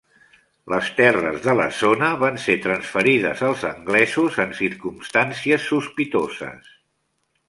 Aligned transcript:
Les 0.73 0.87
terres 0.99 1.35
de 1.41 1.53
la 1.59 1.65
zona 1.81 2.07
van 2.23 2.39
ser 2.45 2.55
transferides 2.63 3.43
als 3.49 3.65
anglesos 3.71 4.39
en 4.45 4.55
circumstàncies 4.61 5.69
sospitoses. 5.75 6.73